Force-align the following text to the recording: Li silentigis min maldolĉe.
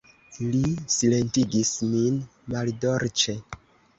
Li 0.53 0.61
silentigis 0.93 1.73
min 1.91 2.17
maldolĉe. 2.53 3.37